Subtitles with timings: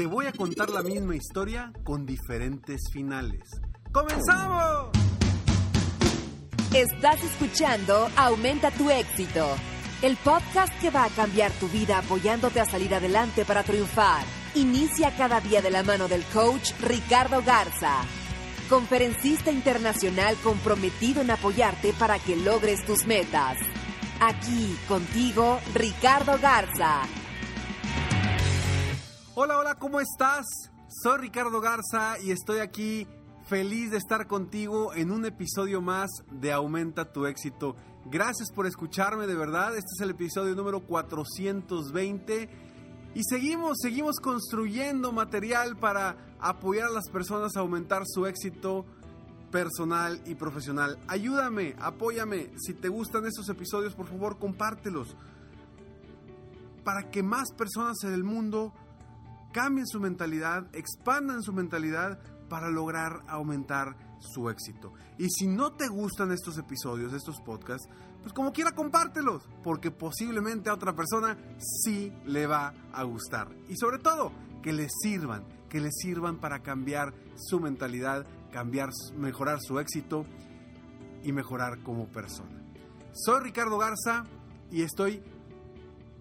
[0.00, 3.42] Te voy a contar la misma historia con diferentes finales.
[3.92, 4.88] ¡Comenzamos!
[6.74, 9.46] Estás escuchando Aumenta tu éxito,
[10.00, 14.24] el podcast que va a cambiar tu vida apoyándote a salir adelante para triunfar.
[14.54, 18.00] Inicia cada día de la mano del coach Ricardo Garza,
[18.70, 23.58] conferencista internacional comprometido en apoyarte para que logres tus metas.
[24.18, 27.02] Aquí contigo, Ricardo Garza.
[29.42, 30.44] Hola, hola, ¿cómo estás?
[30.86, 33.06] Soy Ricardo Garza y estoy aquí
[33.48, 37.74] feliz de estar contigo en un episodio más de Aumenta tu éxito.
[38.04, 39.70] Gracias por escucharme, de verdad.
[39.70, 42.50] Este es el episodio número 420
[43.14, 48.84] y seguimos, seguimos construyendo material para apoyar a las personas a aumentar su éxito
[49.50, 50.98] personal y profesional.
[51.08, 52.50] Ayúdame, apóyame.
[52.58, 55.16] Si te gustan estos episodios, por favor, compártelos
[56.84, 58.74] para que más personas en el mundo
[59.52, 64.92] cambien su mentalidad, expandan su mentalidad para lograr aumentar su éxito.
[65.18, 67.88] Y si no te gustan estos episodios, estos podcasts,
[68.22, 73.48] pues como quiera compártelos, porque posiblemente a otra persona sí le va a gustar.
[73.68, 79.58] Y sobre todo, que les sirvan, que les sirvan para cambiar su mentalidad, cambiar, mejorar
[79.60, 80.26] su éxito
[81.22, 82.62] y mejorar como persona.
[83.12, 84.24] Soy Ricardo Garza
[84.70, 85.22] y estoy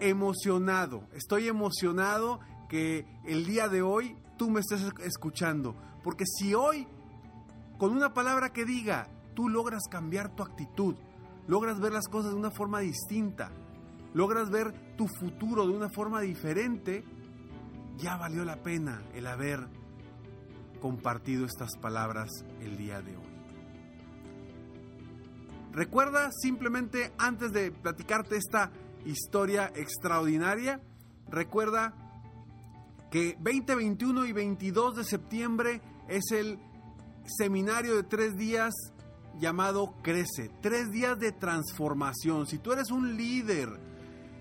[0.00, 5.76] emocionado, estoy emocionado que el día de hoy tú me estés escuchando.
[6.02, 6.86] Porque si hoy,
[7.78, 10.96] con una palabra que diga, tú logras cambiar tu actitud,
[11.46, 13.50] logras ver las cosas de una forma distinta,
[14.12, 17.04] logras ver tu futuro de una forma diferente,
[17.96, 19.66] ya valió la pena el haber
[20.80, 23.34] compartido estas palabras el día de hoy.
[25.72, 28.70] Recuerda simplemente antes de platicarte esta
[29.04, 30.80] historia extraordinaria,
[31.28, 32.03] recuerda
[33.14, 36.58] que 20, 21 y 22 de septiembre es el
[37.24, 38.74] seminario de tres días
[39.38, 40.50] llamado Crece.
[40.60, 42.48] Tres días de transformación.
[42.48, 43.68] Si tú eres un líder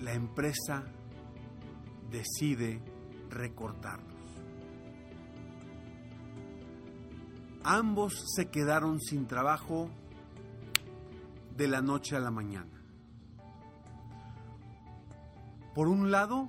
[0.00, 0.84] la empresa
[2.10, 2.82] decide
[3.30, 4.16] recortarlos.
[7.62, 9.90] Ambos se quedaron sin trabajo
[11.56, 12.75] de la noche a la mañana.
[15.76, 16.48] Por un lado,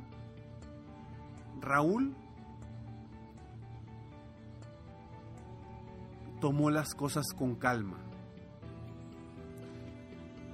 [1.60, 2.16] Raúl
[6.40, 7.98] tomó las cosas con calma.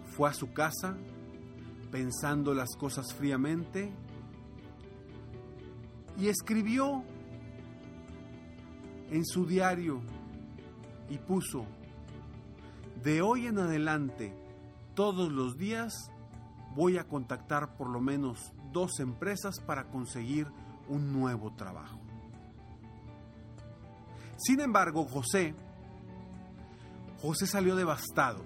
[0.08, 0.98] Fue a su casa
[1.92, 3.94] pensando las cosas fríamente
[6.18, 7.04] y escribió
[9.12, 10.02] en su diario
[11.12, 11.68] y puso,
[13.04, 14.36] de hoy en adelante,
[14.96, 16.10] todos los días,
[16.76, 20.48] voy a contactar por lo menos dos empresas para conseguir
[20.90, 22.00] un nuevo trabajo.
[24.38, 25.56] Sin embargo, José,
[27.22, 28.44] José salió devastado,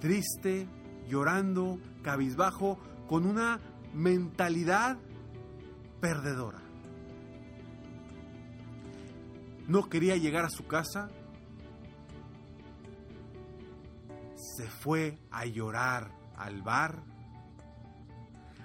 [0.00, 0.68] triste,
[1.08, 2.78] llorando, cabizbajo,
[3.08, 3.60] con una
[3.92, 4.96] mentalidad
[6.00, 6.60] perdedora.
[9.66, 11.08] No quería llegar a su casa.
[14.36, 17.02] Se fue a llorar al bar,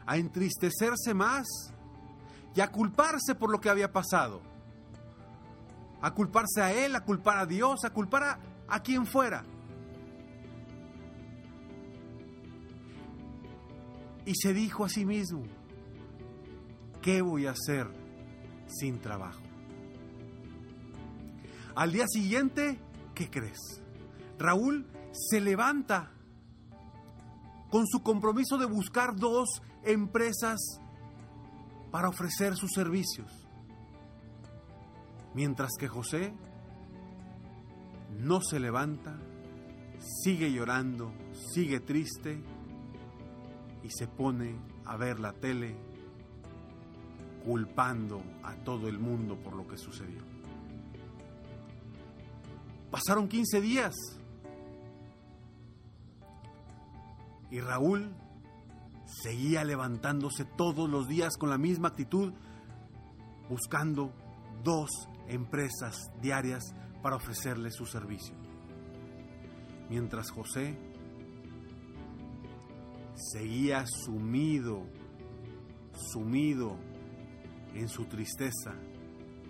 [0.09, 1.45] a entristecerse más
[2.55, 4.41] y a culparse por lo que había pasado.
[6.01, 9.45] A culparse a él, a culpar a Dios, a culpar a, quien fuera.
[14.25, 15.43] Y se dijo a sí mismo,
[17.03, 17.87] ¿qué voy a hacer
[18.65, 19.43] sin trabajo?
[21.75, 22.79] Al día siguiente,
[23.13, 23.83] ¿qué crees?
[24.39, 26.09] Raúl se levanta
[27.69, 30.59] con su compromiso de buscar dos empresas
[31.91, 33.31] para ofrecer sus servicios.
[35.33, 36.33] Mientras que José
[38.17, 39.17] no se levanta,
[40.23, 41.13] sigue llorando,
[41.53, 42.41] sigue triste
[43.83, 44.55] y se pone
[44.85, 45.75] a ver la tele
[47.45, 50.21] culpando a todo el mundo por lo que sucedió.
[52.91, 53.95] Pasaron 15 días
[57.51, 58.13] y Raúl
[59.09, 62.33] seguía levantándose todos los días con la misma actitud,
[63.49, 64.13] buscando
[64.63, 64.89] dos
[65.27, 68.35] empresas diarias para ofrecerle su servicio.
[69.89, 70.77] Mientras José
[73.15, 74.85] seguía sumido,
[76.11, 76.77] sumido
[77.73, 78.75] en su tristeza,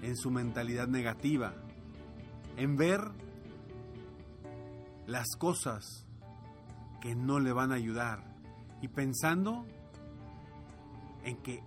[0.02, 1.54] en su mentalidad negativa,
[2.56, 3.02] en ver
[5.08, 6.06] las cosas
[7.02, 8.29] que no le van a ayudar
[8.81, 9.66] y pensando
[11.24, 11.64] en que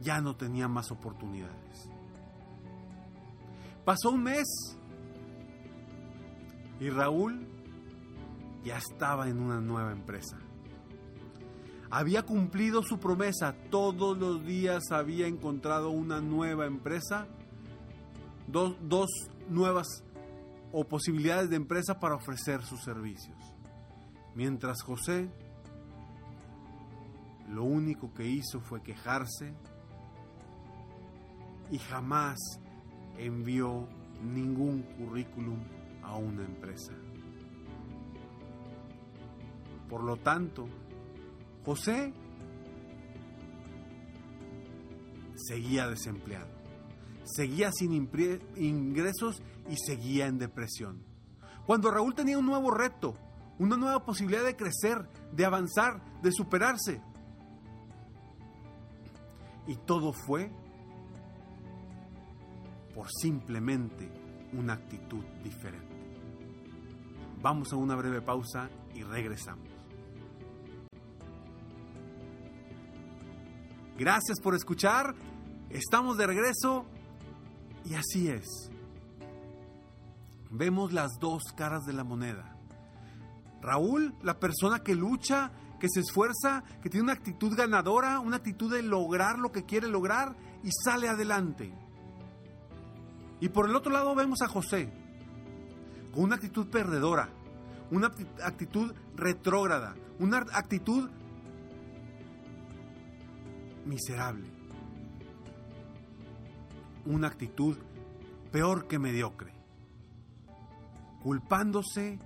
[0.00, 1.88] ya no tenía más oportunidades.
[3.84, 4.46] Pasó un mes
[6.78, 7.46] y Raúl
[8.64, 10.38] ya estaba en una nueva empresa.
[11.90, 17.26] Había cumplido su promesa, todos los días había encontrado una nueva empresa,
[18.46, 19.08] dos, dos
[19.48, 19.86] nuevas
[20.72, 23.36] o posibilidades de empresa para ofrecer sus servicios.
[24.34, 25.28] Mientras José
[27.48, 29.52] lo único que hizo fue quejarse
[31.70, 32.38] y jamás
[33.18, 33.88] envió
[34.22, 35.58] ningún currículum
[36.02, 36.92] a una empresa.
[39.88, 40.68] Por lo tanto,
[41.64, 42.12] José
[45.34, 46.50] seguía desempleado,
[47.24, 47.92] seguía sin
[48.56, 51.02] ingresos y seguía en depresión.
[51.66, 53.14] Cuando Raúl tenía un nuevo reto,
[53.60, 57.00] una nueva posibilidad de crecer, de avanzar, de superarse.
[59.66, 60.50] Y todo fue
[62.94, 64.10] por simplemente
[64.54, 65.94] una actitud diferente.
[67.40, 69.68] Vamos a una breve pausa y regresamos.
[73.96, 75.14] Gracias por escuchar.
[75.68, 76.86] Estamos de regreso
[77.84, 78.70] y así es
[80.50, 82.59] vemos las dos caras de la moneda.
[83.62, 88.72] Raúl, la persona que lucha, que se esfuerza, que tiene una actitud ganadora, una actitud
[88.72, 91.72] de lograr lo que quiere lograr y sale adelante.
[93.40, 94.92] Y por el otro lado vemos a José,
[96.12, 97.30] con una actitud perdedora,
[97.90, 98.08] una
[98.44, 101.08] actitud retrógrada, una actitud
[103.86, 104.46] miserable,
[107.06, 107.76] una actitud
[108.52, 109.60] peor que mediocre
[111.22, 112.18] culpándose,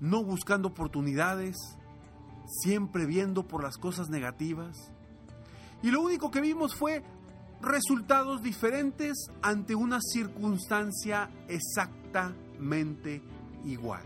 [0.00, 1.56] no buscando oportunidades,
[2.46, 4.92] siempre viendo por las cosas negativas.
[5.82, 7.02] Y lo único que vimos fue
[7.60, 13.22] resultados diferentes ante una circunstancia exactamente
[13.64, 14.02] igual.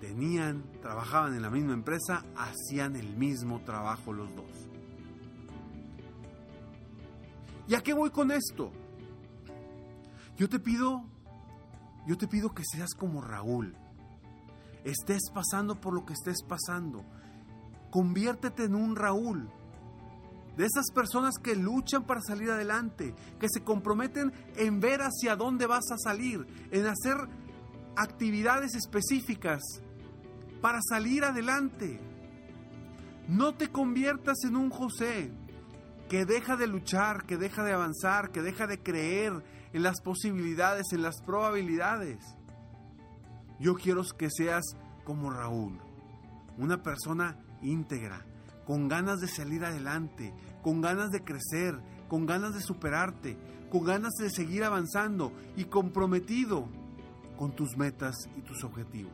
[0.00, 4.68] Tenían, trabajaban en la misma empresa, hacían el mismo trabajo los dos.
[7.66, 8.70] ¿Y a qué voy con esto?
[10.36, 11.04] Yo te pido
[12.08, 13.76] yo te pido que seas como Raúl.
[14.88, 17.04] Estés pasando por lo que estés pasando.
[17.90, 19.50] Conviértete en un Raúl.
[20.56, 25.66] de esas personas que luchan para salir adelante, que se comprometen en ver hacia dónde
[25.66, 27.16] vas a salir, en hacer
[27.94, 29.62] actividades específicas
[30.60, 32.00] para salir adelante.
[33.28, 35.30] No te conviertas en un José
[36.08, 40.86] que deja de luchar, que deja de avanzar, que deja de creer en las posibilidades,
[40.92, 42.37] en las probabilidades.
[43.58, 44.64] Yo quiero que seas
[45.04, 45.78] como Raúl,
[46.56, 48.24] una persona íntegra,
[48.66, 53.36] con ganas de salir adelante, con ganas de crecer, con ganas de superarte,
[53.70, 56.68] con ganas de seguir avanzando y comprometido
[57.36, 59.12] con tus metas y tus objetivos.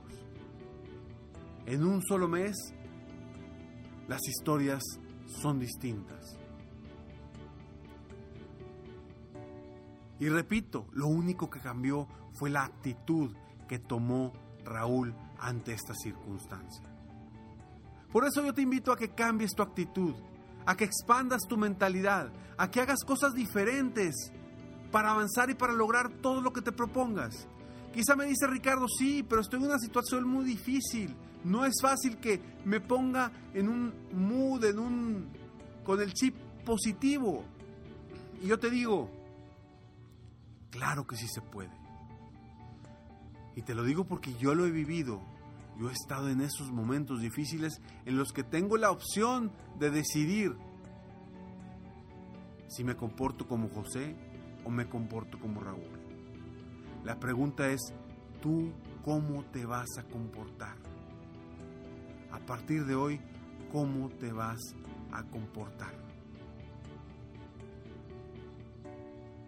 [1.66, 2.56] En un solo mes,
[4.08, 4.82] las historias
[5.26, 6.36] son distintas.
[10.18, 13.34] Y repito, lo único que cambió fue la actitud
[13.66, 14.32] que tomó
[14.64, 16.84] Raúl ante esta circunstancia.
[18.12, 20.14] Por eso yo te invito a que cambies tu actitud,
[20.66, 24.32] a que expandas tu mentalidad, a que hagas cosas diferentes
[24.90, 27.48] para avanzar y para lograr todo lo que te propongas.
[27.92, 31.14] Quizá me dice Ricardo, sí, pero estoy en una situación muy difícil.
[31.44, 35.28] No es fácil que me ponga en un mood, en un
[35.84, 37.44] con el chip positivo.
[38.42, 39.10] Y yo te digo,
[40.70, 41.83] claro que sí se puede.
[43.56, 45.20] Y te lo digo porque yo lo he vivido.
[45.78, 50.56] Yo he estado en esos momentos difíciles en los que tengo la opción de decidir
[52.68, 54.16] si me comporto como José
[54.64, 56.00] o me comporto como Raúl.
[57.04, 57.80] La pregunta es,
[58.40, 58.72] ¿tú
[59.04, 60.76] cómo te vas a comportar?
[62.30, 63.20] A partir de hoy,
[63.70, 64.60] ¿cómo te vas
[65.12, 65.94] a comportar?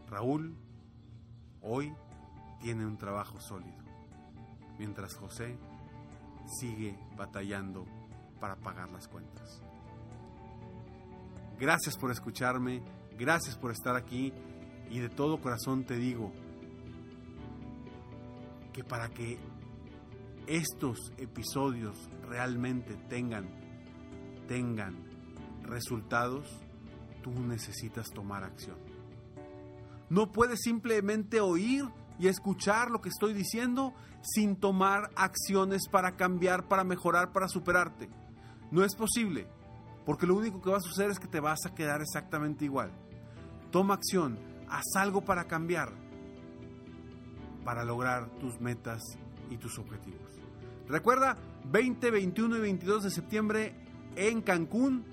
[0.08, 0.54] Raúl
[1.62, 1.92] hoy
[2.60, 3.82] tiene un trabajo sólido,
[4.78, 5.58] mientras José
[6.60, 7.84] sigue batallando
[8.40, 9.62] para pagar las cuentas.
[11.58, 12.82] Gracias por escucharme,
[13.18, 14.32] gracias por estar aquí
[14.90, 16.32] y de todo corazón te digo
[18.72, 19.38] que para que
[20.46, 23.48] estos episodios realmente tengan
[24.46, 24.96] tengan
[25.62, 26.46] resultados,
[27.22, 28.76] tú necesitas tomar acción.
[30.08, 31.84] No puedes simplemente oír
[32.18, 38.08] y escuchar lo que estoy diciendo sin tomar acciones para cambiar, para mejorar, para superarte.
[38.70, 39.46] No es posible,
[40.04, 42.90] porque lo único que va a suceder es que te vas a quedar exactamente igual.
[43.70, 45.92] Toma acción, haz algo para cambiar,
[47.64, 49.02] para lograr tus metas
[49.50, 50.20] y tus objetivos.
[50.88, 53.74] Recuerda, 20, 21 y 22 de septiembre
[54.14, 55.04] en Cancún.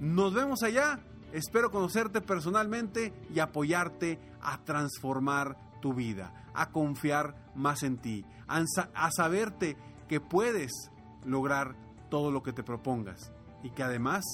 [0.00, 1.00] Nos vemos allá.
[1.32, 8.64] Espero conocerte personalmente y apoyarte a transformar tu vida, a confiar más en ti, a,
[9.10, 9.76] saberte
[10.08, 10.90] que puedes
[11.26, 11.76] lograr
[12.08, 13.30] todo lo que te propongas
[13.62, 14.24] y que además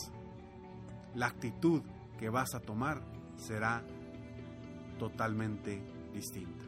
[1.14, 1.82] la actitud
[2.18, 3.02] que vas a tomar
[3.36, 3.82] será
[4.98, 6.64] totalmente distinta.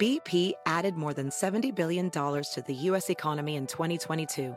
[0.00, 3.08] BP added more than $70 billion to the U.S.
[3.08, 4.56] economy in 2022